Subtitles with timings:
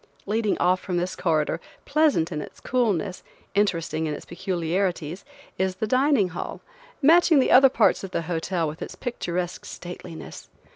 [0.25, 3.21] Leading off from this corridor, pleasant in its coolness,
[3.53, 5.23] interesting in its peculiarities,
[5.59, 6.59] is the dining hall,
[7.03, 10.49] matching the other parts of the hotel with its picturesque stateliness.